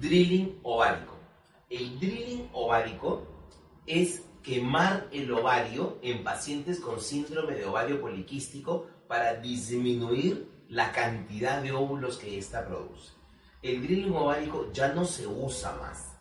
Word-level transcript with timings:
Drilling 0.00 0.58
ovárico. 0.62 1.16
El 1.68 2.00
drilling 2.00 2.48
ovárico 2.52 3.22
es 3.86 4.22
quemar 4.42 5.06
el 5.12 5.30
ovario 5.32 5.98
en 6.02 6.24
pacientes 6.24 6.80
con 6.80 7.00
síndrome 7.00 7.54
de 7.54 7.66
ovario 7.66 8.00
poliquístico 8.00 8.86
para 9.06 9.34
disminuir 9.34 10.48
la 10.68 10.90
cantidad 10.90 11.62
de 11.62 11.72
óvulos 11.72 12.16
que 12.16 12.38
ésta 12.38 12.66
produce. 12.66 13.12
El 13.62 13.82
drilling 13.82 14.12
ovárico 14.12 14.72
ya 14.72 14.92
no 14.92 15.04
se 15.04 15.26
usa 15.26 15.76
más 15.76 16.16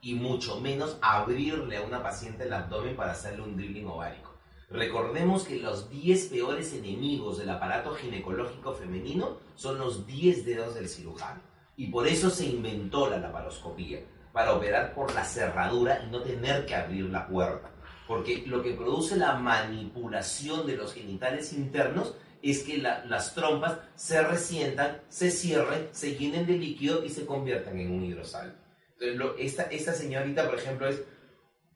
y 0.00 0.14
mucho 0.14 0.60
menos 0.60 0.96
abrirle 1.00 1.76
a 1.76 1.82
una 1.82 2.02
paciente 2.02 2.44
el 2.44 2.52
abdomen 2.52 2.96
para 2.96 3.12
hacerle 3.12 3.42
un 3.42 3.56
drilling 3.56 3.86
ovárico. 3.86 4.32
Recordemos 4.70 5.44
que 5.44 5.60
los 5.60 5.90
10 5.90 6.26
peores 6.26 6.72
enemigos 6.72 7.38
del 7.38 7.50
aparato 7.50 7.94
ginecológico 7.94 8.74
femenino 8.74 9.38
son 9.54 9.78
los 9.78 10.06
10 10.06 10.44
dedos 10.44 10.74
del 10.74 10.88
cirujano. 10.88 11.53
Y 11.76 11.88
por 11.88 12.06
eso 12.06 12.30
se 12.30 12.46
inventó 12.46 13.10
la 13.10 13.18
laparoscopía, 13.18 14.00
para 14.32 14.52
operar 14.52 14.94
por 14.94 15.14
la 15.14 15.24
cerradura 15.24 16.02
y 16.04 16.10
no 16.10 16.20
tener 16.20 16.66
que 16.66 16.74
abrir 16.74 17.04
la 17.04 17.26
puerta. 17.26 17.70
Porque 18.06 18.44
lo 18.46 18.62
que 18.62 18.74
produce 18.74 19.16
la 19.16 19.34
manipulación 19.34 20.66
de 20.66 20.76
los 20.76 20.92
genitales 20.92 21.52
internos 21.52 22.14
es 22.42 22.62
que 22.62 22.76
las 22.78 23.34
trompas 23.34 23.78
se 23.94 24.22
resientan, 24.22 25.00
se 25.08 25.30
cierren, 25.30 25.88
se 25.92 26.16
llenen 26.16 26.46
de 26.46 26.58
líquido 26.58 27.04
y 27.04 27.08
se 27.08 27.24
conviertan 27.24 27.78
en 27.78 27.90
un 27.90 28.04
hidrosal. 28.04 28.54
Entonces, 29.00 29.58
esta, 29.70 29.92
señorita, 29.92 30.48
por 30.48 30.58
ejemplo, 30.58 30.88
es 30.88 31.02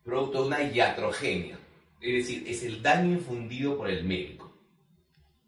producto 0.05 0.43
de 0.43 0.47
una 0.49 0.62
iatrogenia. 0.62 1.59
Es 2.01 2.27
decir, 2.27 2.45
es 2.47 2.62
el 2.65 2.83
daño 2.83 3.12
infundido 3.12 3.77
por 3.77 3.89
el 3.89 4.05
médico. 4.05 4.53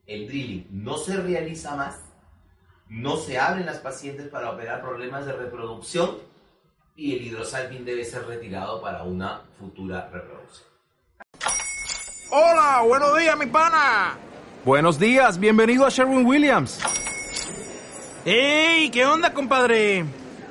El 0.06 0.26
drilling 0.26 0.66
no 0.70 0.96
se 0.96 1.16
realiza 1.16 1.76
más 1.76 2.09
no 2.90 3.16
se 3.16 3.38
abren 3.38 3.66
las 3.66 3.78
pacientes 3.78 4.28
para 4.28 4.50
operar 4.50 4.82
problemas 4.82 5.24
de 5.24 5.32
reproducción 5.32 6.18
y 6.96 7.14
el 7.14 7.22
hidrosalpin 7.22 7.84
debe 7.84 8.04
ser 8.04 8.26
retirado 8.26 8.82
para 8.82 9.04
una 9.04 9.42
futura 9.58 10.10
reproducción. 10.12 10.68
Hola, 12.32 12.82
buenos 12.86 13.16
días, 13.16 13.38
mi 13.38 13.46
pana. 13.46 14.18
Buenos 14.64 14.98
días, 14.98 15.38
bienvenido 15.38 15.86
a 15.86 15.88
Sherwin 15.88 16.26
Williams. 16.26 16.80
¡Ey! 18.24 18.90
¿Qué 18.90 19.06
onda, 19.06 19.32
compadre? 19.32 20.04